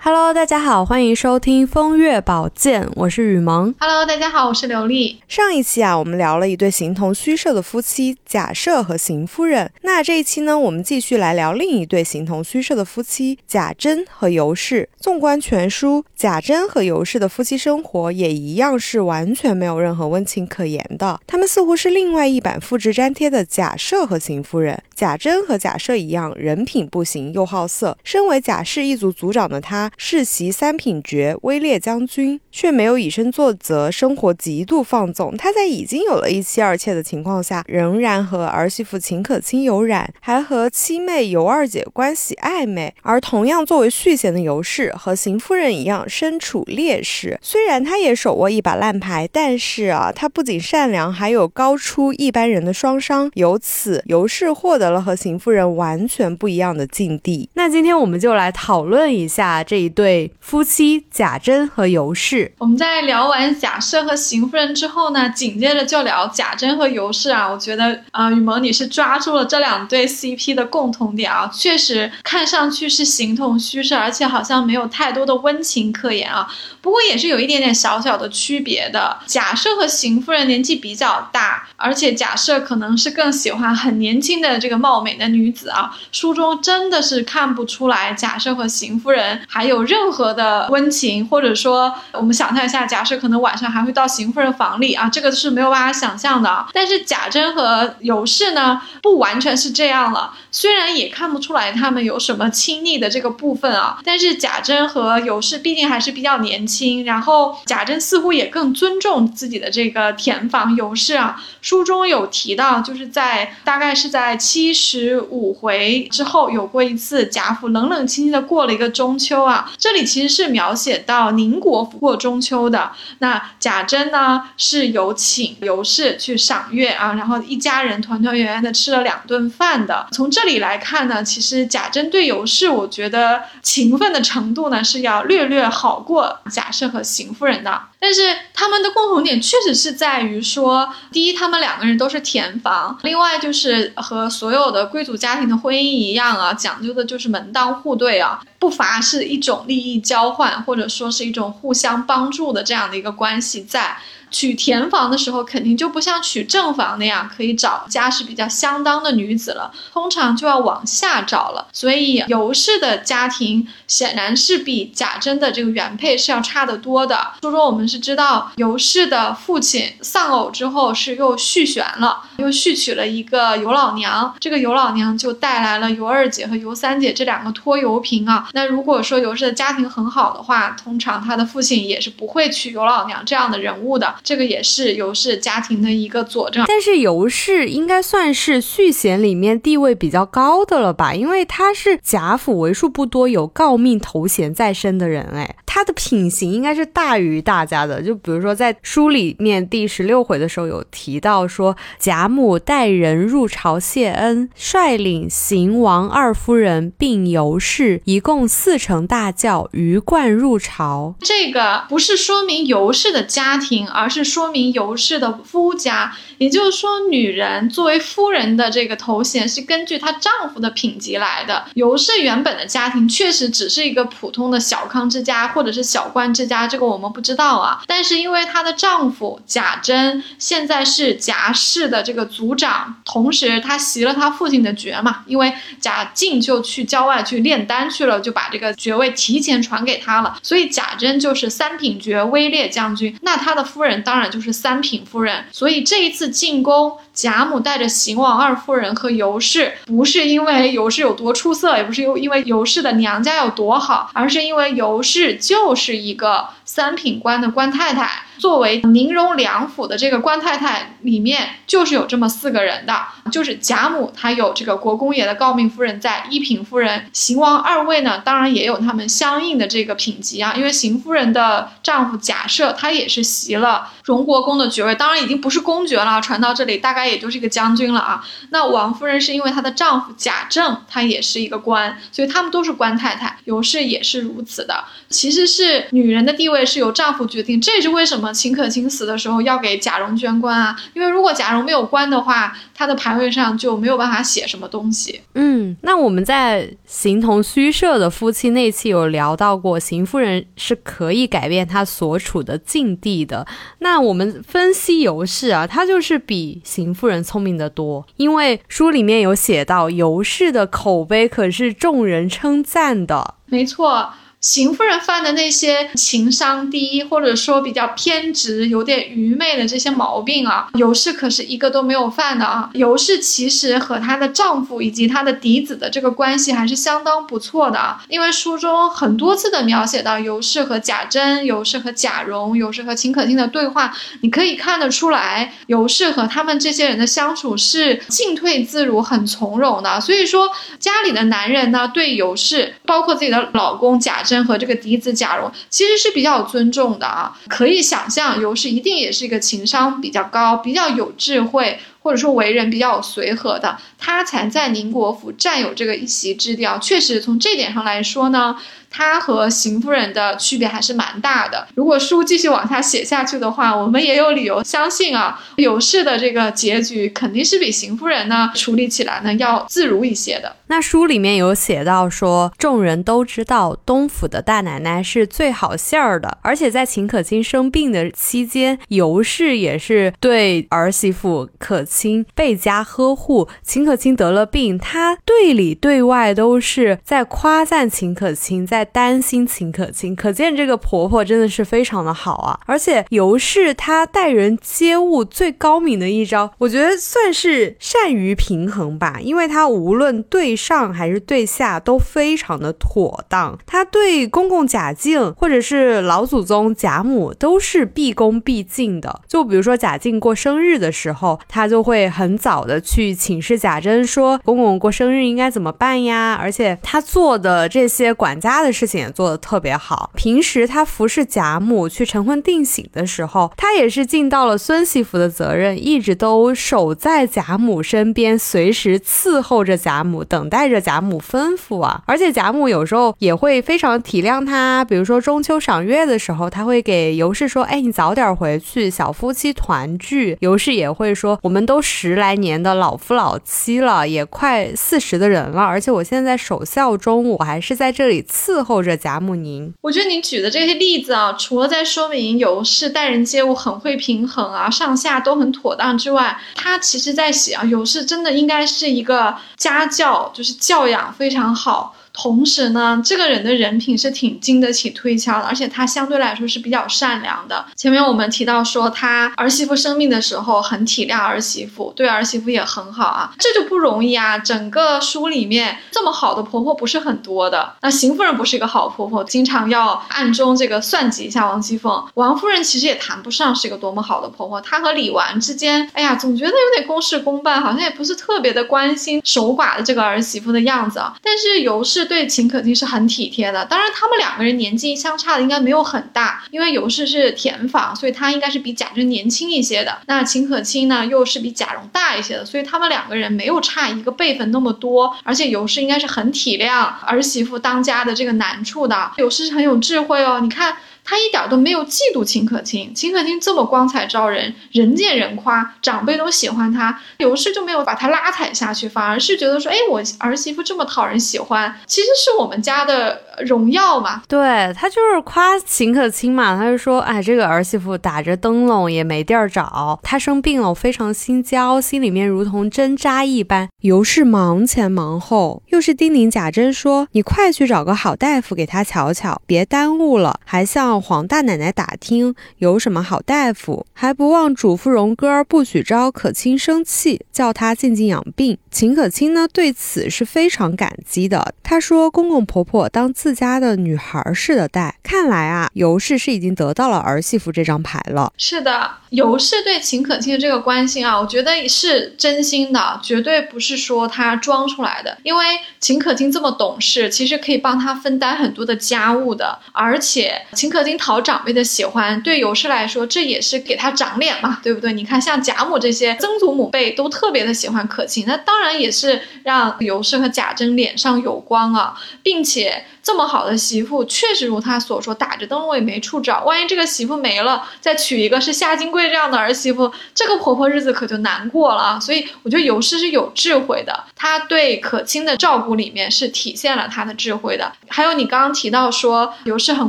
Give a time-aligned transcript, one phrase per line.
[0.00, 3.74] Hello，大家好，欢迎收听《风月宝鉴》，我是雨萌。
[3.80, 5.20] Hello，大家好，我是刘丽。
[5.26, 9.70] 上一期啊，我们聊了一对形同虚设的夫妻贾赦和邢夫人。
[9.82, 14.88] 那这一期呢，我们继续来聊另一对形同虚设的夫妻贾珍和尤氏。
[15.00, 21.20] 纵观全书，贾珍和尤氏的夫妻生活也一样是完全没有任何温情可言的。
[21.26, 24.80] 他们似乎是另外一版复制粘贴的贾赦和邢夫人。
[24.94, 27.98] 贾珍和贾赦一样，人品不行，又好色。
[28.04, 29.87] 身为贾氏一族族长的他。
[29.96, 35.36] 世袭三品爵，威烈将军，却没有以身作则，生活极度放纵。
[35.36, 42.94] 他在已经有了一妻二妾的情况下，仍然和儿媳妇秦可卿有染，还和七妹尤二姐关系暧昧。
[43.02, 47.38] 而同样作为续弦的尤氏，和邢夫人一样身处劣势。
[47.40, 53.30] 虽然他也手握一把烂牌，但是啊，他不仅善良，还有高出一般人的双商。
[53.34, 57.48] 由此，尤氏获得了和邢夫人完全不一样的境地。
[57.54, 59.77] 那今天我们就来讨论一下这。
[59.78, 62.52] 一对夫妻贾珍和尤氏。
[62.58, 67.48] 我们在聊完贾赦和邢夫人之后呢，紧接着就聊贾珍和尤氏啊。
[67.48, 76.48] 我觉得啊，雨萌你是抓住了这两对 CP 的共同点啊，确实看上去是形同虚设，而且好像没有太多的温情可言啊。
[76.80, 79.18] 不过也是有一点点小小的区别的。
[79.26, 85.94] 贾赦和邢夫人年纪比较大，而且贾赦可能是更喜欢很年轻的这个貌美的女子啊。
[86.12, 96.66] 书中真的是看不出来贾赦和邢夫人还有任何的温情，或者说我们想象一下，假设可能晚上还会到邢夫人房里啊，这个是没有办法想象的。
[96.72, 100.32] 但是贾珍和尤氏呢，不完全是这样了。
[100.50, 107.04] 虽然也看不出来他们有什么亲昵的这个部分啊，但是贾珍和尤氏毕竟还是比较年轻。
[107.04, 111.40] 然后贾珍似乎也更尊重自己的这个田房尤氏啊。
[111.68, 119.70] 书中有提到，就是在大概是在七十五回之后，有过一次贾府冷冷清清的过了一个中秋啊。
[119.76, 122.92] 这里其实是描写到宁国府过中秋的。
[123.18, 130.06] 那贾珍呢是有请尤氏去赏月啊，然后一家人团团圆圆的吃了两顿饭的。
[130.10, 137.78] 从这里来看呢，其实贾珍对尤氏，我觉得情分的程度呢是要略略好过贾赦和邢夫人的。
[138.00, 153.96] 但是他们的共同点确实是在于说，第一，他们两个人都是填房；另外就是和所有的贵族家庭的婚姻一样啊，讲究的就是门当户对啊，不乏是一种利益交换，或者说是一种互相帮助的这样的一个关系在。
[154.30, 161.66] 娶田房的时候，肯定就不像娶正房那样可以找家世比较相当的女子了，通常就要往下找了。
[161.72, 167.32] 所以尤氏的家庭显然是比贾珍的这个原配是要差得多的。
[167.42, 178.48] 书中我们是知道尤氏的父亲丧偶之后是又续弦了，又续娶了一个尤老娘，这个尤老娘就带来了尤二姐和尤三姐这两个拖油瓶啊。
[178.52, 184.14] 那如果说尤氏的家庭很好的话，通常他的父亲也是不会娶尤老娘这样的人物的。
[184.24, 191.14] 这个也是尤氏家庭的一个佐证，但是尤氏应该算是续弦里面地位比较高的了吧？
[191.14, 198.02] 因为他是贾府为数不多有诰命头衔在身的人，哎，他的品行应该是大于大家的。
[198.02, 211.14] 就比如说在书里面第十六回的时候有提到说，贾母带人入朝谢恩，率领邢王二夫人并尤氏，一共四乘大轿鱼贯入朝。
[211.20, 214.07] 这个不是说明尤氏的家庭，而。
[214.08, 221.64] 是说明尤氏的夫家，也就是说，女人作为夫人的这个头衔是根据她丈夫的品级来的。
[221.74, 227.82] 尤氏原本的家庭确实只是一个普通的小康之家，或者是小官之家，这个我们不知道啊。
[227.86, 243.14] 但是因为她的丈夫贾珍现在是贾氏的这个族长，同时他袭了他父亲的爵嘛，因为贾静就去郊外去炼丹去了，就把这个爵位提前传给他了，所以贾珍就是三品爵威烈将军。
[243.22, 243.97] 那他的夫人。
[244.02, 258.22] 当然就是三品夫人，所以这一次进宫，贾母带着邢王二夫人和尤氏，不是因为尤氏有多出色，也不是因因为尤氏的娘家有多好，而是因为尤氏就是一个三品官的官太太。
[258.38, 262.94] 作为宁荣两府的这个官太太里面，就是有这么四个人的，
[263.30, 278.24] 就是贾母，她有这个国公爷的诰命夫人在一品夫人，邢王二位呢，当然也有他们相应的这个品级啊，因为邢夫人的丈夫贾赦，他也是袭了荣国公的爵位，当然已经不是公爵了，传到这里大概也就是一个将军了啊。
[278.50, 284.84] 那王夫人是因为她的丈夫贾政，他也是一个官，所以他们都是官太太，尤氏也是如此的。
[285.08, 290.76] 其实是女人的地位是由丈夫决定，这也是为什么秦可卿死的时候要给贾蓉捐官啊？
[290.94, 295.20] 因为如果贾蓉没有官的话，她的排位上就没有办法写什么东西。
[295.34, 303.46] 嗯，那我们在形同虚设的夫妻那期有聊到过，邢夫人是可以改变她所处的境地的。
[303.80, 313.34] 那我们分析尤氏啊，她就是比邢夫人聪明的多，因为书里面有写到尤氏的口碑可是众人称赞的。
[313.46, 314.08] 没错。
[314.40, 322.70] 邢夫人犯的那些情商低，或者说比较偏执、有点愚昧的这些毛病啊，尤氏可是一个都没有犯的啊。
[322.74, 328.00] 尤氏其实和她的丈夫以及她的嫡子的这个关系还是相当不错的啊。
[328.08, 340.00] 因为书中很多次的描写到尤氏和贾珍、尤氏和贾蓉、尤氏和秦可卿的对话，你可以看得出来，尤氏和他们这些人的相处是进退自如、很从容的。
[340.00, 340.48] 所以说，
[340.78, 344.22] 家里的男人呢，对尤氏，包括自己的老公贾。
[344.28, 356.78] 真和这个嫡子贾蓉其实是比较尊重的啊，可以想象尤氏一定也是一个情商比较高、比较有智慧，或者说为人比较随和的，他才在宁国府占有这个一席之地啊。
[356.78, 358.56] 确实从这点上来说呢。
[358.90, 361.68] 他和邢夫人的区别还是蛮大的。
[361.74, 370.56] 如果书继续往下写下去的话，我们也有理由相信啊，尤氏的这个结局肯定是比邢夫人呢处理起来呢要自如一些的。
[370.68, 383.48] 那书里面有写到说，众人都知道东府的大奶奶是最好馅儿的，而且在秦可卿生病的期间，尤氏也是对儿媳妇可亲倍加呵护。
[383.62, 388.78] 秦可卿得了病，他对里对外都是在夸赞秦可卿，在。
[388.78, 392.60] 在担心秦可卿，可见这个婆婆真的是非常的好啊！
[392.64, 403.58] 而且尤氏她待人接物最高明的一招，我觉得算是善于平衡吧，因为她无论对上还是对下都非常的妥当。
[403.66, 409.22] 她对公公贾敬或者是老祖宗贾母都是毕恭毕敬的。
[409.26, 416.38] 就比如说贾敬过生日的时候，她就会很早的去请示贾珍说公公过生日应该怎么办呀？
[416.40, 418.68] 而且他做的这些管家的。
[418.78, 420.10] 事情也做得特别好。
[420.14, 432.02] 平时他服侍贾母去晨昏定省的时候，他也是尽到了孙媳妇的责任，一直都守在贾母身边，随时伺候着贾母，等待着贾母吩咐啊。
[432.06, 461.94] 而且贾母有时候也会非常体谅他，比如说中秋赏月的时候，他会给尤氏说：“哎，你早点回去，小夫妻团聚。”尤氏也会说：“我们都十来年的老夫老妻了，也快四十的人了，而且我现在守孝中，我还是在这里伺。”候着贾母您，我觉得您举的这些例子啊，除了在说明尤氏待人接物很会平衡啊，上下都很妥当之外，他其实在写啊，尤氏真的应该是一个家教，就是教养非常好。
[462.20, 467.64] 同时呢，这个人的人品是挺经得起推敲的，而且他相对来说是比较善良的。
[467.76, 474.36] 前面我们提到说，他儿媳妇生病的时候很体谅儿媳妇，对儿媳妇也很好啊，这就不容易啊。
[474.36, 477.74] 整个书里面这么好的婆婆不是很多的。
[477.82, 482.04] 那邢夫人不是一个好婆婆，经常要暗中这个算计一下王熙凤。
[482.14, 491.14] 王夫人其实也谈不上是一个多么好的婆婆，她和李纨之间，哎呀，总觉得有点公事公办，好像也不是特别的关心守寡的这个儿媳妇的样子啊。
[491.22, 492.07] 但是尤氏。
[492.08, 499.98] 对秦可卿是很体贴的，当然他们两个人年纪相差的应该没有很大，因为尤氏是田房，所以她应该是比贾珍年轻一些的。
[500.06, 505.16] 那秦可卿呢，又是比贾蓉大一些的，所以他们两个人没有差一个辈分那么多。
[505.22, 509.12] 而且尤氏应该是很体谅儿媳妇当家的这个难处的。
[509.18, 510.76] 尤氏是很有智慧哦，你看。
[511.08, 524.22] 他一点都没有嫉妒秦可卿，秦可卿这么光彩照人，人见人夸，长辈都喜欢她，尤氏就没有把她拉踩下去，反而是觉得说，哎，我儿媳妇这么讨人喜欢，其实是我们家的荣耀嘛。
[524.28, 533.70] 对他就是夸秦可卿嘛，他就说，哎，这个儿媳妇打着灯笼也没地儿找，她生病了，我非常心焦，心里面如同针扎一般。
[533.80, 548.58] 尤氏忙前忙后，又是叮咛贾珍说，你快去找个好大夫给她瞧瞧，别耽误了，还像黄大奶奶打听有什么好大夫，还不忘嘱咐荣哥不许招可卿生气，叫他静静养病。
[548.70, 554.96] 秦可卿呢对此是非常感激的，她说公公婆婆当自家的女孩似的待。
[555.02, 558.32] 看来啊，尤氏是已经得到了儿媳妇这张牌了。
[558.36, 565.16] 是的，尤氏对秦可卿的这个关心啊，我觉得是真心的，绝对不是说她装出来的。
[565.22, 565.44] 因为
[565.80, 570.98] 秦可卿这么懂事，其实可以帮她分担很多的家务的，而且秦可卿。
[570.98, 574.92] 讨长辈的喜欢，对尤氏来说，这也是给她长脸嘛，对不对？
[574.92, 582.84] 你看，像贾母这些曾祖母辈都特别的喜欢可卿，那当当然也是让尤氏和贾珍脸上有光啊，并且。
[583.08, 586.44] 这么好的媳妇，确实如他所说，打着灯笼也没处找。
[586.44, 591.98] 万一这个媳妇没了，再娶一个是夏金贵这样的儿媳妇，这个婆婆日子可就难过了啊！
[591.98, 597.72] 所以我觉得尤氏是有智慧的，他对可卿的照顾里面是体现了她的智慧的。
[597.88, 599.88] 还有你刚刚提到说尤氏很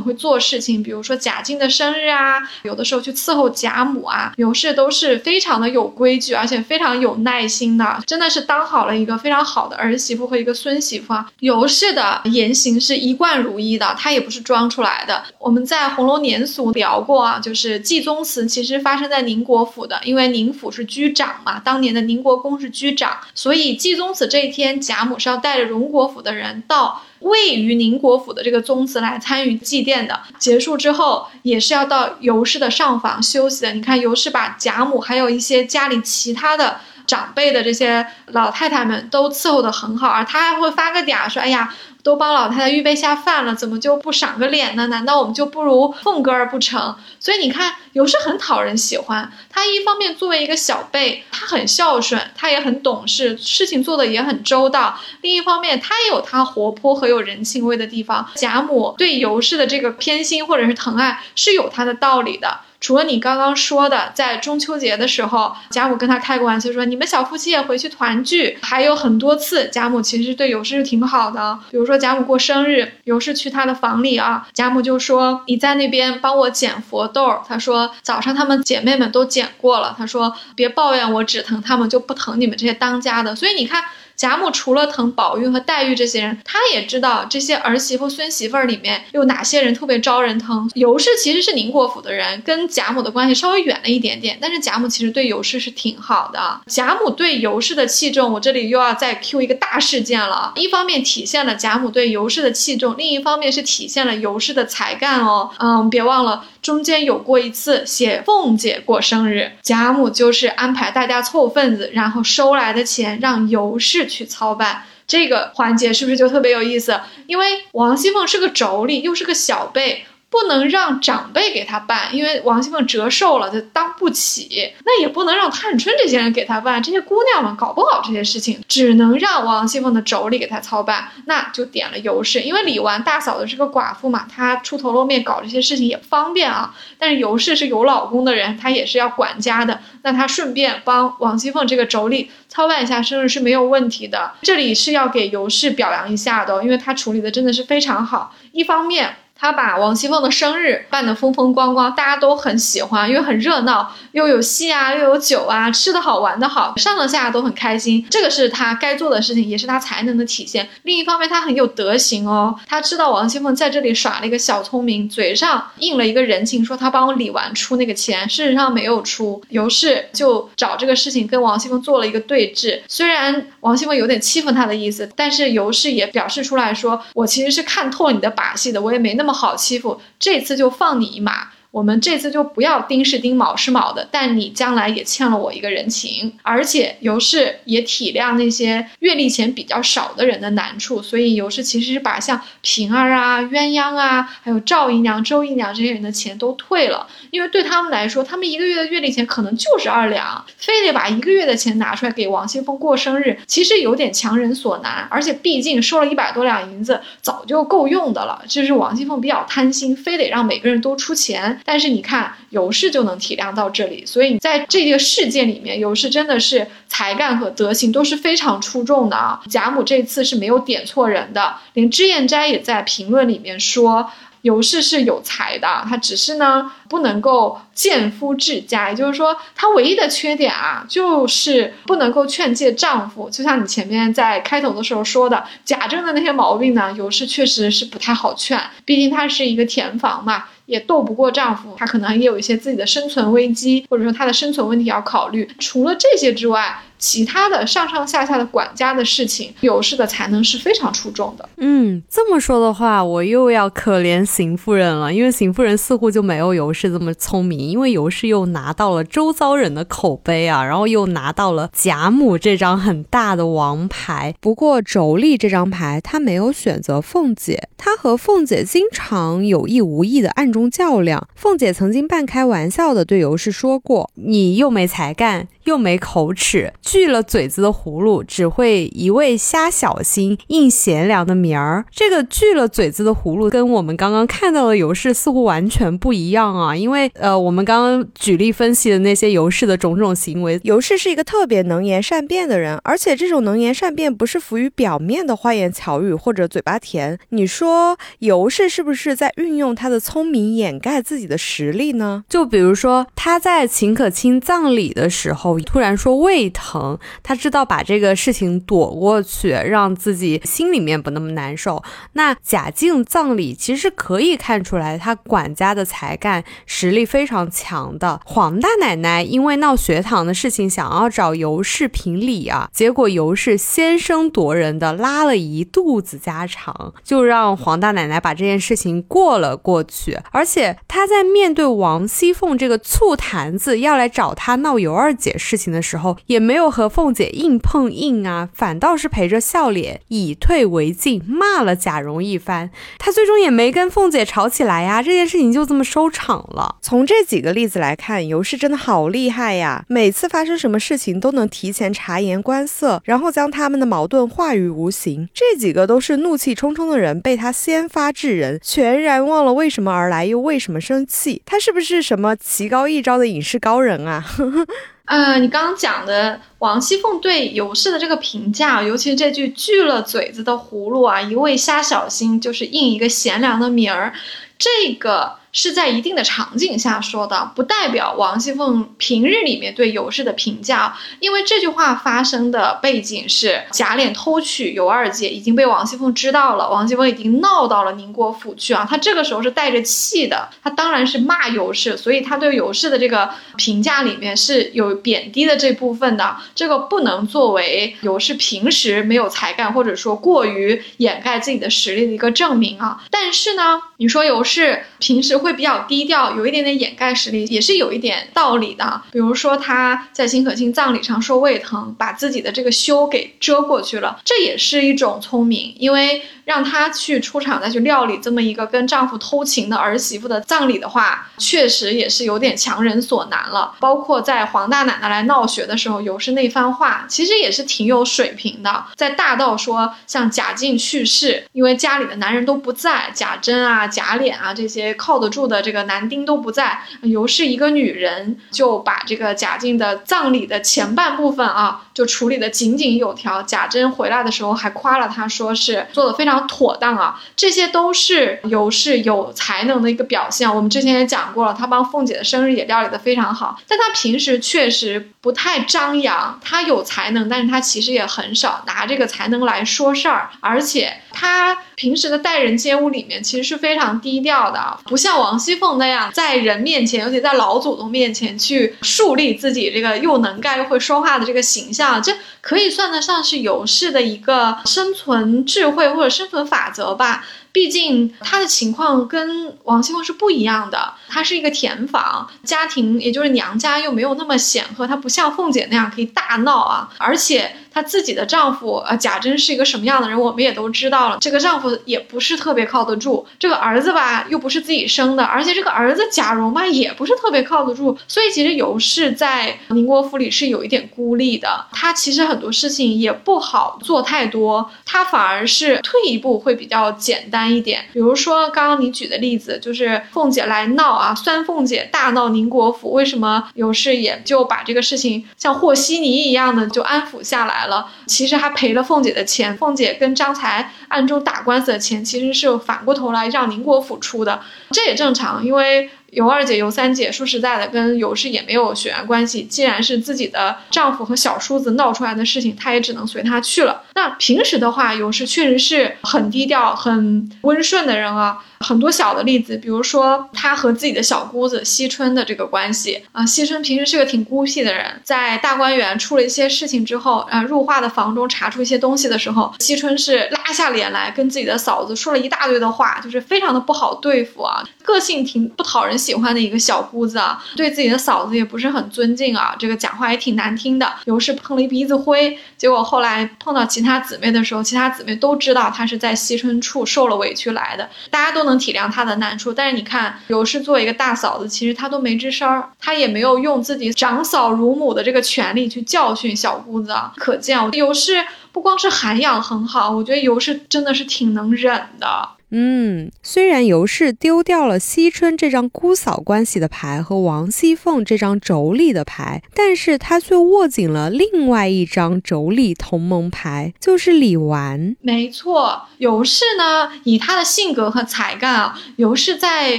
[0.00, 11.30] 会做事情，比如说贾静的生日啊，有的时候去伺候贾母啊，尤氏都是非常的有规矩，而且非常有耐心的，真的是当好了一个非常好的儿媳妇和一个孙媳妇啊。
[11.40, 13.09] 尤氏的言行是一。
[13.10, 15.24] 一贯如一的，他也不是装出来的。
[15.38, 30.20] 我们在《红楼年俗》聊过啊，就是祭宗祠其实发生在宁国府的，因为宁府是居长嘛，当年的宁国公是居长，所以祭宗祠这一天，贾母是要带着荣国府的人到位于宁国府的这个宗祠来参与祭奠的。
[30.38, 33.72] 结束之后，也是要到尤氏的上房休息的。
[33.72, 44.86] 你看，尤氏把贾母还有一些家里其他的长辈的这些老太太们都伺候得很好，而他还会发个嗲说：“哎呀。”都帮老太太预备下饭了，怎么就不赏个脸呢？
[44.88, 46.96] 难道我们就不如凤哥儿不成？
[47.18, 49.30] 所以你看，尤氏很讨人喜欢。
[49.50, 54.98] 他一方面作为一个小辈，他很孝顺，他也很懂事，事情做的也很周到。
[55.20, 58.26] 另一方面，他也有他活泼和有人情味的地方。
[58.34, 62.60] 贾母对尤氏的这个偏心或者是疼爱是有他的道理的。
[62.80, 71.58] 除了你刚刚说的，在中秋节的时候，贾母跟他开过玩笑说：“你们小夫妻也回去团聚。”还有很多次，贾母其实对尤氏是挺好的。
[71.70, 83.82] 比如说说贾母过生日，尤氏去她的房里啊，贾母就说：“你在那边帮我捡佛豆。”她说：“早上她们姐妹们都捡过了。”她说：“别抱怨我只疼她们，就不疼你们这些当家的。”所以你看。
[84.20, 90.70] 贾母除了疼宝玉和黛玉这些人，她也知道这些儿媳妇、孙媳妇儿里面有哪些人特别招人疼。
[90.74, 96.60] 尤氏其实是宁国府的人，跟贾母的关系稍微远了一点点，但是贾母其实对尤氏是挺好的。
[96.66, 100.52] 贾母对尤氏的器重，我这里又要再 Q 一个大事件了。
[100.56, 105.50] 一方面体现了贾母对尤氏的器重，另一方面是体现了尤氏的才干哦。
[105.58, 106.44] 嗯，别忘了。
[106.60, 114.82] 中间有过一次写凤姐过生日，贾母就是安排大家凑份子，然后收来的钱让尤氏去操办。
[115.06, 117.00] 这个环节是不是就特别有意思？
[117.26, 120.04] 因为王熙凤是个妯娌，又是个小辈。
[120.30, 124.72] 不能让长辈给他办，因为王熙凤折寿了，他当不起。
[124.84, 131.08] 那也不能让探春这些人给他办，这些姑娘们搞不好这些事情，只能让王熙凤的妯娌给他操办。
[131.26, 136.72] 那就点了尤氏，因为李纨大嫂子是个寡妇嘛，她出头露面搞这些事情也不方便啊。
[136.96, 144.32] 但是尤氏是有老公的人，她也是要管家的，那她顺便帮王熙凤这个妯娌操办一下生日是没有问题的。
[144.42, 148.32] 这里是要给尤氏表扬一下的，因为她处理的真的是非常好。
[148.52, 149.16] 一方面。
[149.40, 158.06] 他把王熙凤的生日办得风风光光，大家都很喜欢，因为很热闹，又有戏啊，又有酒啊，吃的好，玩的好，上上下下都很开心。
[158.10, 160.68] 这个是他该做的事情，也是他才能的体现。
[160.82, 169.42] 另一方面，他很有德行哦，他知道王熙凤在这里耍了一个小聪明，嘴上应了一个人情，说他帮我理完出那个钱，事实上没有出。
[169.48, 172.82] 尤氏就找这个事情跟王熙凤做了一个对峙。
[172.86, 179.29] 虽然王熙凤有点欺负他的意思，但是尤氏也表示出来说，我其实是看透了你的把戏的，我也没那么。
[179.32, 181.50] 好欺负，这次就放你一马。
[181.70, 211.59] 我们这次就不要丁是丁卯是卯的，但你将来也欠了我一个人情，而且尤氏也体谅那些月例钱比较少的人的难处，所以尤氏其实是把像平儿啊、鸳鸯啊，还有赵姨娘、周姨娘这些人的钱都退了，因为对他们来说，他们一个月的月例钱可能就是二两，非得把一个月的钱拿出来给王熙凤过生日，其实有点强人所难，而且毕竟收了一百多两银子，早就够用的了，就是王熙凤比较贪心，非得让每个人都出钱。
[211.64, 219.40] 但是你看尤氏就能体谅到这里，所以你在这个事件里面，尤氏真的是才干和德行都是非常出众的啊。
[219.48, 224.10] 贾母这次是没有点错人的，连脂砚斋也在评论里面说
[224.42, 233.28] 尤氏是有才的，她只是呢不能够见夫治家，也就是说她唯一的缺点啊就是不能够劝诫丈夫。
[233.28, 240.46] 就像你前面在开头的时候说的，贾政的那些毛病呢，尤氏确实是不太好劝，毕竟她是一个田房嘛。
[240.70, 245.48] 也斗不过丈夫，她可能也有一些自己的生存危机，或者说她的生存问题要考虑。
[245.58, 251.48] 除了这些之外，其他的上上下下的管家的事情，尤氏的才能是非常出众的。
[251.56, 264.34] 嗯，这么说的话，我又要可怜邢夫人了，因为邢夫人似乎就没有尤氏这么聪明，因为尤氏又拿到了周遭人的口碑啊，然后又拿到了贾母这张很大的王牌。
[264.38, 270.59] 不过妯娌这张牌，她没有选择凤姐，她和凤姐经常有意无意的暗中。
[270.68, 281.84] 较量，凤姐曾经半开玩笑的对尤氏说过：“你又没才干。”又没口齿，锯了嘴子的葫芦只会一味瞎小心，应贤良的名儿。
[281.92, 286.74] 这个锯了嘴子的葫芦跟我们刚刚看到的尤氏似乎完全不一样啊！
[286.74, 297.16] 因为呃，我们刚刚举例分析的那些尤氏的种种行为，尤氏是一个特别能言善辩的人，而且这种能言善辩不是浮于表面的花言巧语或者嘴巴甜。
[297.28, 302.24] 你说尤氏是不是在运用他的聪明掩盖自己的实力呢？
[302.28, 311.82] 就比如说他在秦可卿葬礼的时候突然说胃疼，他知道把这个事情躲过去，让自己心里面不那么难受。
[312.14, 318.20] 那贾静葬礼其实可以看出来，他管家的才干实力非常强的。
[318.24, 330.18] 黄大奶奶因为闹学堂的事情，想要找尤氏评理啊，结果尤氏先声夺人的拉了一肚子家常，就让黄大奶奶把这件事情过了过去。
[330.30, 341.70] 而且他在面对王熙凤这个醋坛子要来找他闹尤二姐事情的时候，也没有和凤姐硬碰硬啊，反倒是陪着笑脸，以退为进，骂了。
[341.80, 346.76] 贾蓉一番，他最终也没跟凤姐吵起来呀，这件事情就这么收场了。
[346.82, 349.82] 从这几个例子来看，尤氏真的好厉害呀！
[349.88, 355.26] 每次发生什么事情都能提前察言观色，然后将他们的矛盾化于无形。
[355.32, 361.40] 这几个都是怒气冲冲的人，被他先发制人，全然忘了为什么而来，又为什么生气。
[361.46, 364.20] 他是不是什么棋高一招的隐士高人啊？
[364.20, 364.66] 呵 呵
[365.10, 374.14] 呃，你刚刚讲的王熙凤对尤氏的这个评价，尤其是这句“锯了嘴子的葫芦啊，一味瞎小心”，就是应一个贤良的名儿，
[374.56, 375.39] 这个。
[375.52, 380.96] 是在一定的场景下说的，不代表王熙凤平日里面对尤氏的评价。
[381.18, 388.86] 因为这句话发生的背景是贾琏偷娶尤二姐已经被王熙凤知道了，王熙凤已经闹到了宁国府去啊。
[388.88, 396.36] 他这个时候是带着气的，他当然是骂尤氏，所以他对尤氏的这个评价里面是有贬低的这部分的。
[396.54, 403.02] 这个不能作为尤氏平时没有才干或者说过于掩盖自己的实力的一个证明啊。
[403.10, 405.39] 但是呢，你说尤氏平时。
[405.40, 409.02] 会比较低调，有一点点掩盖实力，也是有一点道理的。
[409.10, 416.22] 比如说他在辛可卿葬礼上说胃疼，把自己的这个羞给遮过去了，这也是一种聪明，因为。
[416.46, 423.72] 让她去出场再去料理这么一个跟丈夫偷情的儿媳妇的葬礼的话，确实也是有点强人所难了。
[423.78, 428.84] 包括在黄大奶奶来闹学的时候，尤氏那番话，其实也是挺有水平的。
[428.96, 443.42] 在大到说像贾静去世，因为家里的男人都不在，贾珍啊、贾琏啊这些靠得住的这个男丁都不在，尤氏一个女人就把这个贾静的葬礼的前半部分啊，就处理的井井有条。
[443.42, 446.30] 贾珍回来的时候还夸了她，说是做的非常。
[446.48, 450.52] 妥当啊，这些都是尤氏有才能的一个表现。
[450.52, 453.60] 我们之前也讲过了，他帮凤姐的生日也料理的非常好。
[453.68, 471.89] 但他平时确实不太张扬，他有才能，但是他其实也很少拿这个才能来说事儿，而且他平时的待人接物里面其实是非常低调的，不像王熙凤那样在人面前，尤其在老祖宗面前去树立自己这个又能干又会说话的这个形象。
[471.98, 477.24] 这可以算得上是游戏的一个生存智慧或者生存法则吧。
[477.52, 487.52] 毕竟他的情况跟王熙凤是不一样的，他是一个田房家庭，也就是娘家又没有那么显赫，他不像凤姐那样可以大闹啊，而且。
[487.72, 491.18] 她自己的丈夫呃贾珍是一个什么样的人，我们也都知道了。
[491.20, 497.96] 这个丈夫也不是特别靠得住，这个儿子吧又不是自己生的，而且这个儿子贾蓉吧也不是特别靠得住。
[498.08, 501.64] 所以其实尤氏在宁国府里是有一点孤立的。
[501.70, 507.84] 她其实很多事情也不好做太多，她反而是退一步会比较简单一点。
[507.92, 517.40] 比如说刚刚你举的例子，就是凤姐来闹啊，酸凤姐大闹宁国府，为什么尤氏也就把这个事情像和稀泥一样的就安抚下？
[517.40, 519.56] 来了，其实还赔了凤姐的钱。
[519.56, 525.90] 凤姐跟张才暗中打官司的钱，其实是反过头来让宁国府出的，这也正常，因为。
[526.10, 529.42] 尤二姐、尤三姐，说实在的，跟尤氏也没有血缘关系。
[529.44, 533.82] 既然是自己的丈夫和小叔子闹出来的事情，她也只能随他去了。
[533.94, 538.38] 那平时的话，尤氏确实是很低调、很温顺的人啊。
[538.60, 543.24] 很多小的例子，比如说他和自己的小姑子惜春的这个关系啊。
[543.24, 554.62] 惜春平时是个挺孤僻的人，在大观园出了一些事情之后，啊，入画的房中查出一些东西的时候，惜春是拉下脸来跟自己的嫂子说了一大堆的话，就是非常的不好对付啊。
[554.82, 560.86] 个性挺不讨人喜欢的一个小姑子啊，对自己的嫂子也不是很尊敬啊，这个讲话也挺难听的。
[561.06, 569.52] 尤氏碰了一鼻子灰，结果后来碰到其他姊妹的时候，其他姊妹都知道她是在惜春处受了委屈来的，大家都能能体谅他的难处。
[569.52, 576.94] 但是你看，尤氏作为一个大嫂子，其实她都没吱声儿，她也没有用自己长嫂如母的这个权利去教训小姑子。
[577.16, 582.28] 可见尤氏不光是涵养很好，我觉得尤氏真的是挺能忍的。
[582.52, 594.96] 嗯，虽然尤氏丢掉了惜春这张姑嫂关系的牌和王熙凤这张妯娌的牌，但是她却握紧了另外一张妯娌同盟牌，就是李纨。
[595.00, 599.78] 没错，尤氏呢，以她的性格和才干啊，尤氏在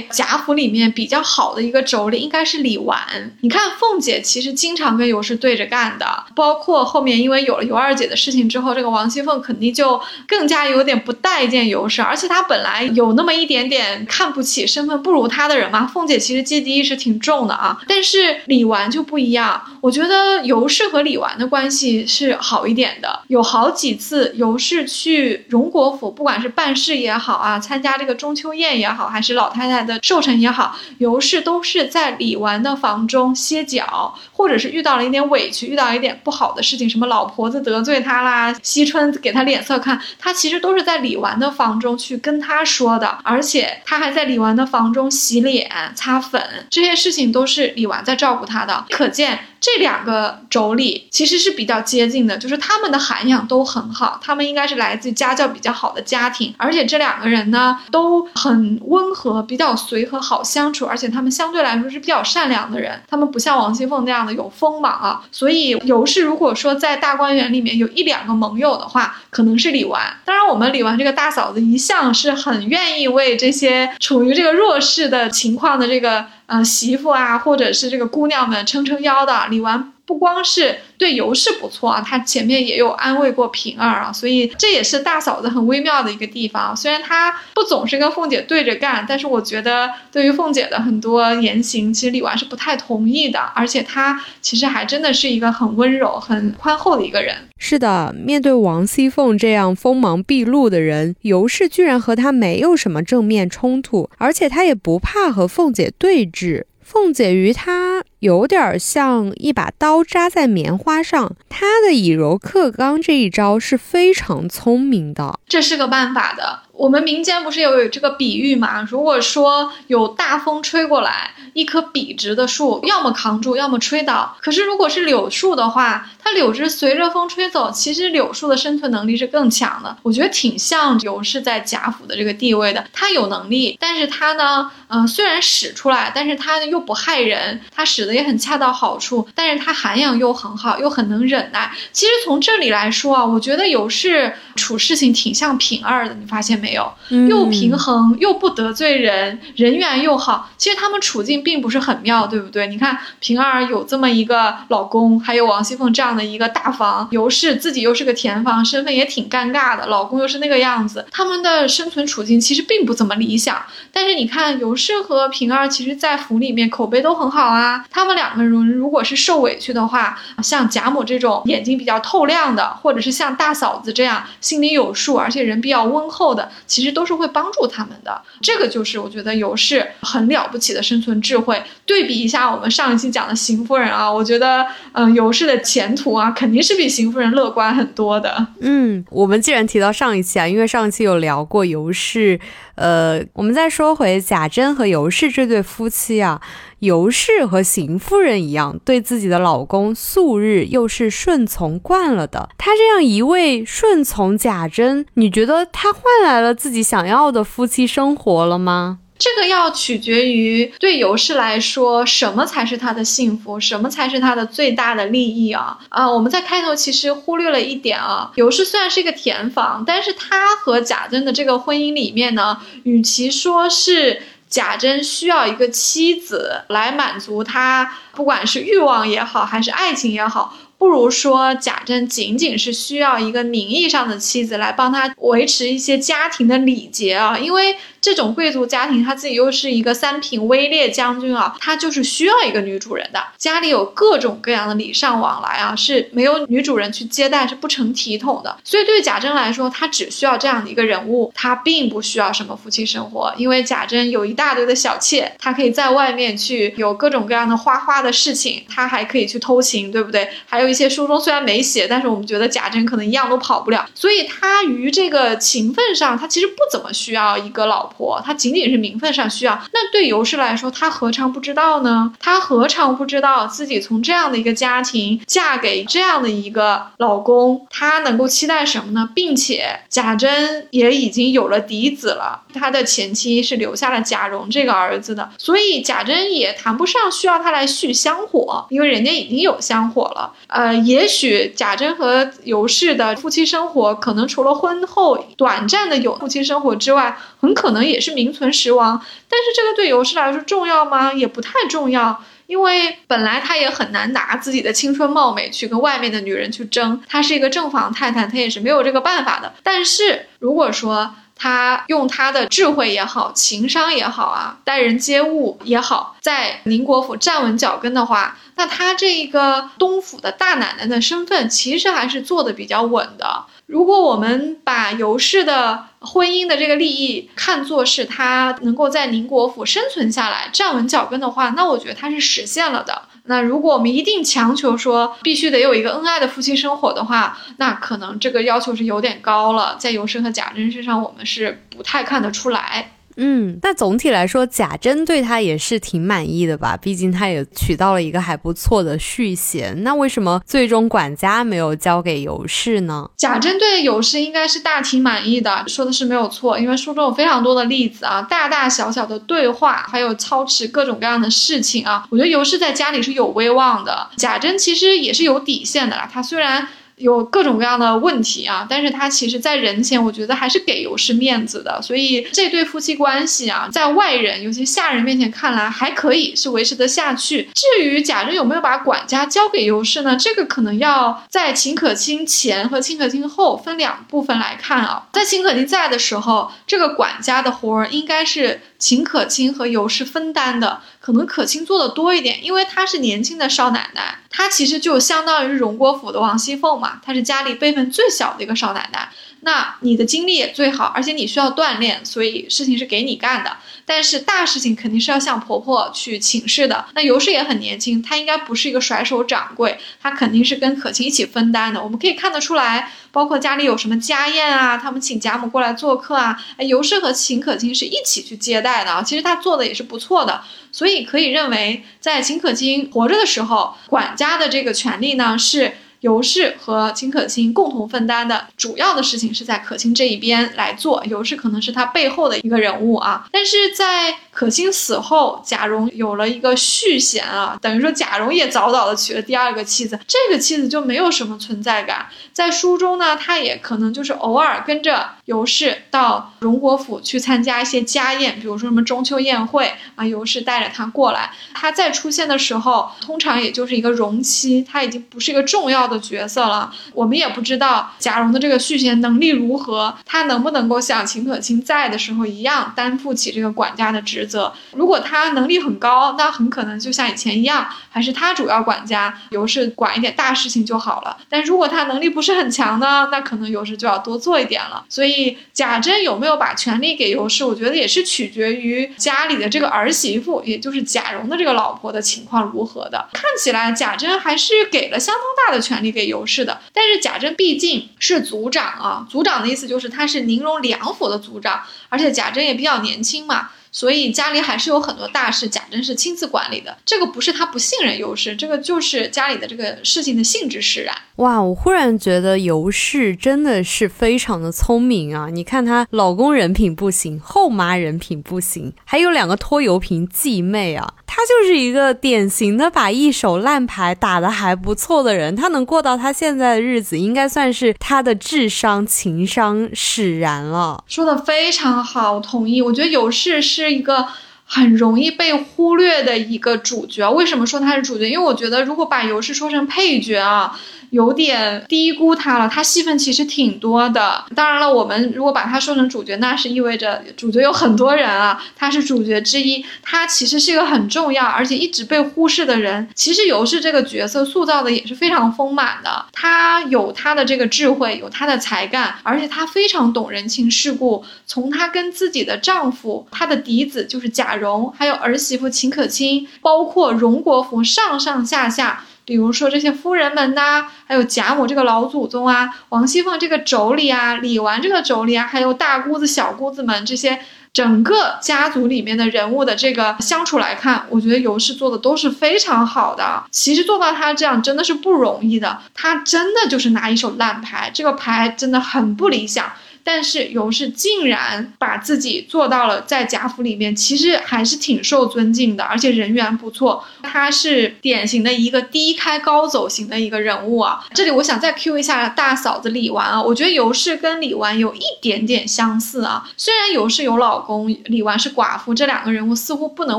[0.00, 2.96] 贾府里面比较好的一个妯娌应该是李纨。
[3.42, 12.61] 你看凤姐其实经常跟尤氏对着干的，包括后面因为有了尤二姐的事情之后，这个王熙凤肯定就更加有点不待见尤氏，而且她本。
[12.62, 15.86] 来有那么一点点看不起身份不如他的人嘛？
[15.86, 19.62] 凤姐其实阶级意识挺重的啊，但是李纨就不一样。
[19.80, 42.51] 我觉得尤氏和李纨的关系是好一点的，有好几次尤氏去荣国府，不管是办事也好啊，参加这个中秋宴也好，还是老太太的寿辰也好，尤氏都是在李纨的房中歇脚，或者是遇到了一点委屈，遇到一点不好的事情，什么老婆子得罪他啦，惜春给他脸色看，他其实都是在李纨的房中去跟他。
[42.52, 49.38] 他说的，而且他还在李纨的房中洗脸、擦粉，这些事情都是李纨在照顾他的，可见。
[49.62, 65.22] 这两个妯娌其实是比较接近的，就是他们的涵养都很好，他们应该是来自家教比较好的家庭，而且这两个人呢都很温和，比较随和，好相处，而且他们相对来说是比较善良的人，他们不像王熙凤那样的有锋芒啊。
[65.30, 70.00] 所以尤氏如果说在大观园里面有一两个盟友的话，可能是李纨。
[70.24, 76.26] 当然，我们李纨这个大嫂子一向是很愿意为这些处于这个弱势的情况的这个。
[76.54, 80.78] 嗯，媳妇啊，或者是这个姑娘们撑撑腰的，理完不光是。
[80.98, 86.76] 对尤氏不错啊，她前面也有安慰过平儿啊，所以这也是大嫂子很微妙的一个地方。
[86.76, 93.40] 虽然她不总是跟凤姐对着干，但是我觉得对于凤姐的很多言行，其实李纨是不太同意的。
[93.52, 97.34] 而且她其实还真的是一个很温柔、很宽厚的一个人。
[97.58, 106.62] 是的，面对王熙凤这样锋芒毕露的人，尤氏居然和她没有什么正面冲突，而且她也不怕和凤姐对峙。
[106.92, 116.64] 凤姐鱼，它有点像一把刀扎在棉花上，它的以柔克刚这一招是非常聪明的，这是个办法的。
[116.82, 118.82] 我们民间不是有这个比喻嘛？
[118.82, 124.36] 如果说有大风吹过来，一棵笔直的树，要么扛住，要么吹倒。
[124.40, 129.96] 可是如果是柳树的话，它柳枝随着风吹走，其实柳树的生存能力是更强的。
[130.02, 132.84] 我觉得挺像尤氏在贾府的这个地位的。
[132.92, 141.70] 他有能力，但是他呢，嗯，虽然使出来，但是他又不害人，他使的也很恰到好处，但是他涵养又很好，又很能忍耐。
[141.92, 146.71] 其实从这里来说啊，我觉得尤氏处事情挺像平儿的，你发现没？
[146.72, 146.92] 没有，
[147.28, 150.50] 又平衡又不得罪人，人缘又好。
[150.56, 152.66] 其实他们处境并不是很妙，对不对？
[152.66, 159.86] 你看平儿有这么一个老公，还有王熙凤这样的一个大房，尤氏自己又是个田房，身份也挺尴尬的。
[159.86, 163.62] 老公又是那个样子，他们的生存处境其实并不怎么理想。
[163.92, 167.84] 但是你看尤氏和平儿，其实在府里面口碑都很好啊。
[167.90, 176.50] 他们两个人如果是受委屈的话，像贾母这种眼睛比较透亮的，或者是像大嫂子这样心里有数，而且人比较温厚的。
[176.66, 181.62] 其实都是会帮助他们的，这个就是我觉得尤氏很了不起的生存智慧。
[181.84, 188.46] 对比一下我们上一期讲的邢夫人啊，我觉得，嗯，尤氏的前途啊，肯定是比邢夫人乐观很多的。
[188.60, 192.38] 嗯，我们既然提到上一期啊，因为上一期有聊过尤氏，
[192.76, 196.40] 呃，我们再说回贾珍和尤氏这对夫妻啊。
[196.82, 202.48] 尤氏和邢夫人一样，对自己的老公素日又是顺从惯了的。
[202.58, 208.98] 她这样一味顺从贾珍，你觉得她换来了自己想要的夫妻生活了吗？
[209.16, 215.78] 这个要取决于对尤氏来说，什么才是她的幸福，什么才是她的最大的利益啊？
[215.88, 218.32] 啊，我们在开头其实忽略了一点啊。
[218.34, 224.22] 尤氏虽然是一个田房，但是她和贾珍的这个婚姻里面呢，与其说是。
[224.52, 237.76] 贾珍需要一个妻子来满足他，不管是欲望也好，还是爱情也好，不如说贾珍仅仅是需要一个名义上的妻子来帮他维持一些家庭的礼节啊，因为。
[238.02, 248.58] 这种贵族家庭他自己又是一个三品威烈将军啊，他就是需要一个女主人的，家里有各种各样的礼尚往来啊，是没有女主人去接待是不成体统的。
[248.64, 260.28] 所以对贾珍来说，他只需要这样的一个人物，他并不需要什么夫妻生活，因为贾珍有一大堆的小妾，他可以在外面去有各种各样的花花的事情，他还可以去偷情，对不对？
[260.46, 269.60] 还有一些书中虽然没写，但是我们觉得贾珍可能一样都跑不了，所以他于这个情分上，他其实不怎么需要一个老婆，他仅仅是名分上需要。
[269.72, 272.12] 那对尤氏来说，她何尝不知道呢？
[272.18, 279.08] 她何尝不知道自己从这样的一个家庭嫁给这样的一个老公，她能够期待什么呢？
[279.14, 290.32] 并且贾珍也已经有了嫡子了，他的前妻是留下了贾蓉这个儿子的，所以贾珍也谈不上需要他来续香火，因为人家已经有香火了。
[290.46, 299.00] 呃，也许贾珍和尤氏的夫妻生活，可能除了婚后短暂的有夫妻生活之外，很可能也是名存实亡。
[299.28, 301.12] 但是这个对尤氏来说重要吗？
[301.12, 307.02] 也不太重要，因为本来她也很难拿自己的青春貌美去跟外面的女人去争。
[307.08, 309.54] 她是一个正房太太，她也是没有这个办法的。
[309.62, 323.46] 但是如果说，他用他的智慧也好，情商也好啊，待人接物也好，在宁国府站稳脚跟的话，那他这一个东府的大奶奶的身份，其实还是做的比较稳的。
[323.66, 333.02] 如果我们把尤氏的婚姻的这个利益看作是他能够在宁国府生存下来、站稳脚跟的话，那我觉得他是实现了的。
[333.24, 339.76] 那如果我们一定强求说必须得有一个恩爱的夫妻生活的话，那可能这个要求是有点高了。
[339.78, 342.92] 在尤氏和贾珍身上，我们是不太看得出来。
[343.16, 346.76] 嗯，那总体来说，贾珍对他也是挺满意的吧？
[346.76, 349.82] 毕竟他也娶到了一个还不错的续弦。
[349.82, 353.10] 那为什么最终管家没有交给尤氏呢？
[353.16, 356.58] 贾珍对尤氏应该是大体满意的，说的是没有错。
[356.58, 362.06] 因为书中有非常多的例子啊，大大小小的对话，还有操持各种各样的事情啊。
[362.10, 366.08] 我觉得尤氏在家里是有威望的，贾珍其实也是有底线的啦。
[366.12, 366.68] 他虽然。
[367.02, 377.48] 有各种各样的问题啊，但是他其实，在人前，我觉得还是给尤氏面子的，所以这对夫妻关系啊，在外人，尤其下人面前看来还可以，是维持得下去。
[377.54, 380.16] 至于贾珍有没有把管家交给尤氏呢？
[380.16, 385.08] 这个可能要在秦可卿前和秦可卿后分两部分来看啊。
[385.12, 388.60] 在秦可卿在的时候，这个管家的活儿应该是。
[388.82, 399.08] 秦可卿和尤氏分担的，可能可卿做的多一点，因为她是年轻的少奶奶，她其实就相当于荣国府的王熙凤嘛，她是家里辈分最小的一个少奶奶。
[399.44, 403.56] 那你的精力也最好，而且你需要锻炼，所以事情是给你干的。
[403.84, 406.86] 但是大事情肯定是要向婆婆去请示的。
[406.94, 411.82] 那尤氏也很年轻，她应该不是一个甩手掌柜，她肯定是跟可卿一起分担的。
[411.82, 419.02] 我们可以看得出来，包括家里有什么家宴啊，他们请贾母过来做客啊，哎，尤氏和秦可卿是一起去接待的。
[419.04, 425.78] 其实她做的也是不错的，所以可以认为，在秦可卿活着的时候，管家的这个权利呢是。
[426.02, 433.26] 尤氏和秦可卿共同分担的主要的事情是在可卿这一边来做，尤氏可能是他背后的一个人物啊。
[433.30, 442.08] 但是在可卿死后，贾蓉有了一个续弦啊，等于说贾蓉也早早的娶了第二个妻子，这个妻子就没有什么存在感。
[442.32, 451.30] 在书中呢，他也可能就是偶尔跟着尤氏到荣国府去参加一些家宴，比如说什么中秋宴会啊，尤氏带着他过来。
[451.54, 455.91] 他再出现的时候，通常也就是一个容妻，他已经不是一个重要的。
[455.92, 464.52] 的角色了，我们也不知道贾蓉的这个续弦能力如何，他能不能够像秦可卿在的时候一样担负起这个管家的职责。
[464.72, 471.16] 如果他能力很高，那很可能就像以前一样，还是他主要管家，尤氏管一点大事情就好了。
[471.28, 474.84] 但如果他能力不是很强呢，那可能尤氏就要多做一点了。
[474.88, 483.08] 所以贾珍有没有把权力给尤氏，我觉得也是取决于家里的这个儿媳妇，也就是贾蓉的这个老婆的情况如何的。
[483.12, 485.81] 看起来贾珍还是给了相当大的权。
[485.82, 493.50] 力给尤氏的，但是贾珍毕竟是族长啊，族长的意思就是他是宁荣两府的族长，而且贾珍也比较年轻嘛。
[493.74, 496.76] 所以家里还是有很多大事，贾珍是亲自管理的。
[496.84, 500.94] 这个不是他不信任尤氏，这个就是家里的这个事情的性质使然。
[501.16, 505.30] 哇，我忽然觉得尤氏真的是非常的聪明啊！
[505.32, 515.36] 你看她老公人品不行，后妈人品不行，还有两个拖油瓶继妹啊，他就是一个典型的把一手烂牌打得还不错的人。
[515.36, 520.82] 他能过到他现在的日子，应该算是他的智商情商使然了。
[520.86, 522.62] 说的非常好，同意。
[522.62, 523.42] 我觉得有事。
[523.42, 524.06] 是一个
[524.54, 527.10] 很容易被忽略的一个主角。
[527.10, 528.06] 为什么说他是主角？
[528.06, 530.58] 因为我觉得如果把尤氏说成配角啊。
[530.92, 534.22] 有点低估他了，他戏份其实挺多的。
[534.36, 539.64] 当然了，我们如果把他说成主角，那是意味着主角有很多人啊，他是主角之一。
[539.82, 542.86] 他其实是一个很重要，而且一直被忽视的人。
[542.94, 551.02] 其实尤氏这个角色塑造的也是非常丰满的，他有他的这个智慧，有他的才干，而且他非常懂人情世故。
[551.26, 558.84] 从他跟自己的丈夫、他的嫡子就是贾蓉，还有儿媳妇秦可卿，包括荣国府上上下下。
[559.04, 567.18] 比如说这些夫人们呐，还有贾母这个老祖宗啊，王熙凤这个妯娌啊，李纨这个妯娌啊，还有大姑子、小姑子们这些
[567.52, 573.24] 整个家族里面的人物的这个相处来看，我觉得尤氏做的都是非常好的。
[573.32, 579.50] 其实做到他这样真的是不容易的，他真的就是拿一手烂牌，这个牌真的很不理想。
[579.84, 586.84] 但是尤氏竟然把自己做到了在贾府里面，其实还是挺受尊敬的，而且人缘不错。
[587.02, 590.84] 他是典型的一个低开高走型的一个人物啊。
[590.94, 596.28] 这里我想再 Q 一下大嫂子李纨啊，我觉得尤氏跟李纨有一点点相似啊。
[596.36, 599.98] 虽然尤氏有老公，李纨是寡妇，这两个人物似乎不能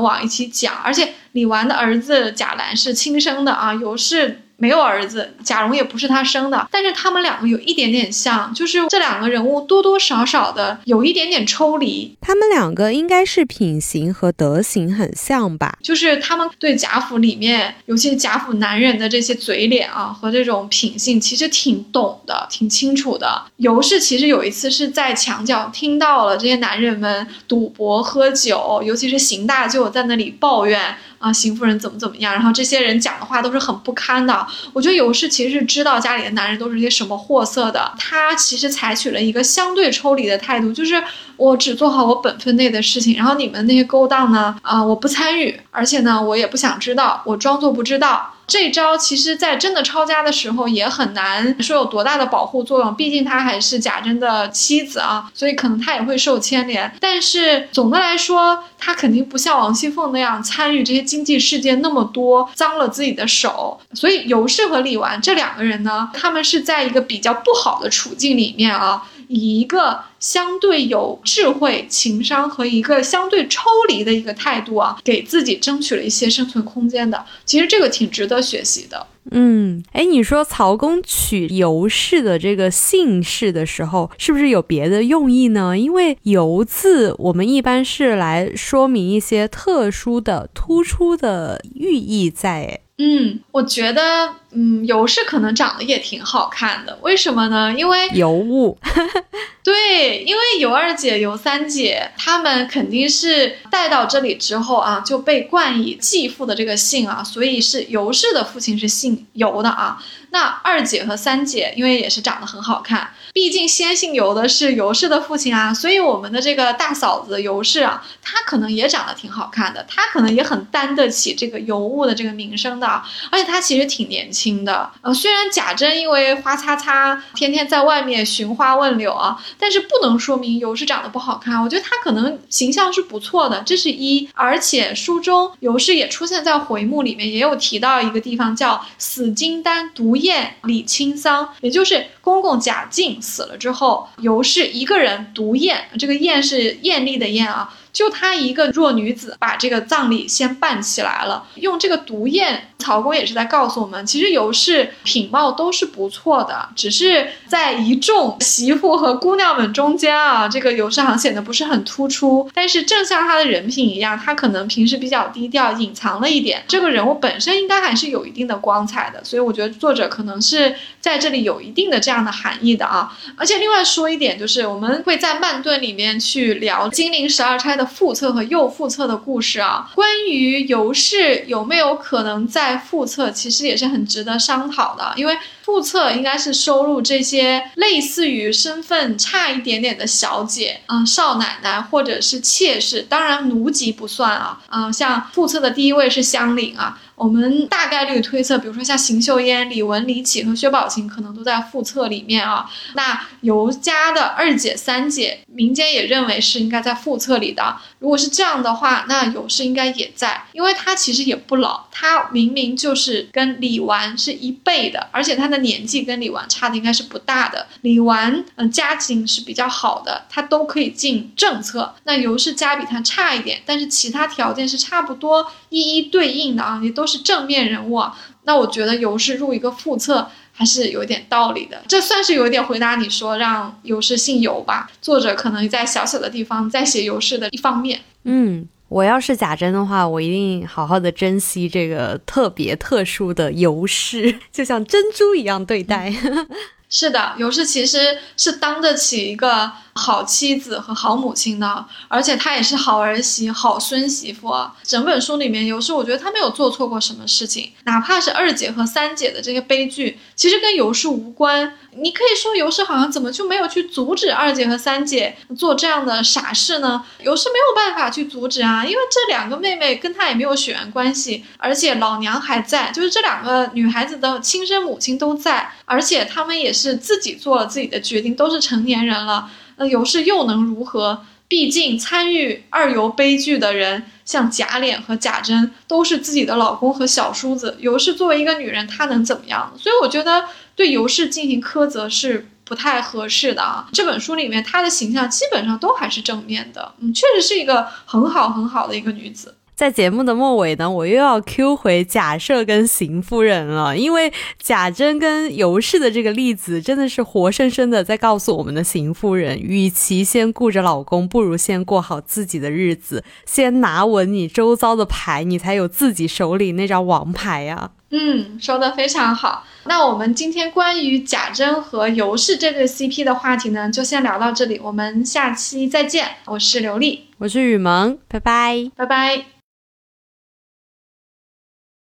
[0.00, 0.74] 往一起讲。
[0.82, 4.40] 而且李纨的儿子贾兰是亲生的啊，尤氏。
[4.56, 12.16] 没有儿子，贾蓉也不是他生的，但是他们两个有一点点像，就是这两个人物多多少少的有一点点抽离。
[12.20, 15.76] 他们两个应该是品行和德行很像吧？
[15.82, 23.42] 就是他们对贾府里面，尤其是贾府男人的这些嘴脸啊和这种品性，其实挺懂的，挺清楚的。
[23.56, 30.96] 尤氏其实有一次是在墙角听到了这些男人们赌博喝酒，尤其是邢大舅在那里抱怨。
[31.24, 32.34] 啊，邢夫人怎么怎么样？
[32.34, 34.46] 然后这些人讲的话都是很不堪的。
[34.74, 41.02] 我觉得尤氏其实是知道家里的男人都是些什么货色的，她其实采取了一个相对抽离的态度，就是
[41.38, 48.33] 我只做好我本分内的事情，然后你们那些勾当呢，啊，我不参与，而且呢，我也不想知道，我装作不知道。
[48.46, 56.92] 这招其实，在真的抄家的时候也很难说有多大的保护作用，毕竟他还是贾珍的妻子啊，所以可能他也会受牵连。
[57.00, 63.80] 但是总的来说，他肯定不像王熙凤那样参与这些经济事件那么多，脏了自己的手。
[63.94, 69.02] 所以尤氏和李纨这两个人呢，他们是在一个比较不好的处境里面啊。
[69.28, 77.24] 以一个相对有智慧、情商和一个相对抽离的一个态度啊，给自己争取了一些生存空间的。
[77.44, 79.06] 其实这个挺值得学习的。
[79.30, 85.78] 嗯，哎，你说曹公取尤氏的这个姓氏的时候，是不是有别的用意呢？
[85.78, 92.80] 因为“尤”字，我们一般是来说明一些特殊的、突出的寓意在。
[92.98, 97.74] 嗯，我觉得，嗯，尤氏可能长得也挺好看的，为什么呢？
[97.76, 98.78] 因为尤物，
[99.62, 110.02] 对，因为尤二姐、尤三姐，她们肯定是带到这里之后啊，就被冠以继父的这个姓啊，所以是尤氏的父亲是姓尤的啊。
[110.30, 124.90] 那二姐和三姐，因为也是长得很好看，毕竟先姓尤的是尤氏的父亲啊，所以我们的这个大嫂子尤氏啊，她可能也长得挺好看的，她可能也很担得起这个尤物的这个名声的，而且她其实挺年轻的。
[125.02, 131.62] 呃，虽然贾珍因为花擦擦，天天在外面寻花问柳啊，但是不能说明尤氏长得不好看。
[131.62, 134.28] 我觉得她可能形象是不错的，这是一。
[134.34, 140.16] 而且书中尤氏也出现在回目里面，也有提到一个地方叫死金丹毒。
[140.24, 145.88] 燕李清桑，也就是公公贾敬死了之后，尤氏一个人独宴。
[145.98, 147.74] 这个宴是艳丽的艳啊。
[147.94, 151.46] 就她一个弱女子，把这个葬礼先办起来了。
[151.54, 162.50] 用这个毒宴，曹公也是在告诉我们，其实尤氏品貌都是不错的，只是在一众媳妇和姑娘们中间啊，这个尤氏好像显得不是很突出。
[162.52, 166.64] 但是正像她的人品一样，她可能平时比较低调，隐藏了一点。
[166.66, 173.16] 这个人物本身应该还是有一定的光彩的，所以我觉得作者可能是在这里有一定的这样的含义的啊。
[173.36, 177.83] 而且另外说一点，就是我们会在慢炖里面去聊金陵十二钗的。
[177.84, 185.12] 复测和又复测的故事啊，关于尤氏有没有可能再复测，其实也是很值得商讨的。
[185.16, 194.60] 因为复测应该是收入这些类似于身份差一点点的小姐，嗯，少奶奶或者是妾室，当然奴籍不算啊。
[194.70, 197.00] 嗯，像复测的第一位是香菱啊。
[197.16, 202.68] 我们大概率推测，比如说像邢岫烟、李文、李绮和薛宝琴，可能都在副册里面啊。
[202.94, 207.76] 那尤家的二姐、三姐，民间也认为是应该在副册里的。
[207.98, 217.66] 如果是这样的话，那尤氏应该也在，因为她其实也不老，她明明就是跟李纨是一辈的，而且她的年纪跟李纨差的应该是不大的。
[217.82, 221.94] 李纨嗯家境是比较好的，她都可以进正册。
[222.04, 228.02] 那尤氏家比她差一点，但是其他条件是差不多一一对应的啊，也都都是正面人物。
[228.44, 234.90] 那我觉得尤氏入一个副册还是有点道理的，这算是有一点回答你说让尤氏姓尤吧。
[235.02, 238.00] 作者可能在小小的地方在写尤氏的一方面。
[238.22, 246.10] 嗯，我要是贾珍的话，我一定好好的珍惜这个特别特殊的尤氏， 就像珍珠一样对待。
[246.96, 254.54] 是的，尤氏其实是当得起一个好妻子和好母亲的，而且她也是好儿媳、好孙媳妇。
[254.84, 261.76] 整本书里面，尤氏我觉得她没有做错过什么事情，哪怕是二姐和三姐的这些悲剧，其实跟尤氏无关。
[261.96, 267.04] 你可以说尤氏好像怎么就没有去阻止二姐和三姐做这样的傻事呢？
[267.20, 279.50] 尤氏没有办法去阻止啊，因为这两个妹妹跟她也没有血缘关系，而且老娘还在，就是这两个女孩子的亲生母亲都在，而且她们也是自己做了自己的决定，都是成年人了。
[279.76, 281.24] 那尤氏又能如何？
[281.46, 287.76] 毕竟参与二尤悲剧的人，像贾琏和贾珍，都是自己的老公和小叔子。
[287.80, 289.72] 尤氏作为一个女人，她能怎么样？
[289.78, 290.44] 所以我觉得。
[290.76, 293.88] 对尤氏进行苛责是不太合适的啊！
[293.92, 299.54] 这本书里面她的形象基本上都还是正面的，嗯，确实是一个很好很好的一个女子。
[299.76, 317.90] 在节目的末尾呢，我又要 Q 回贾赦跟邢夫人了，因为贾珍跟尤氏的这个例子真的是活生生的在告诉我们的邢夫人，与其先顾着老公，不如先过好自己的日子，先拿稳你周遭的牌，你才有自己手里那张王牌呀。
[318.16, 319.66] 嗯，说的非常好。
[319.86, 324.80] 那我们今天关于贾珍和尤氏这对 CP 的话题呢，就先聊到这里。
[324.80, 326.36] 我们下期再见。
[326.44, 329.63] 我是刘丽，我是雨萌，拜拜，拜拜。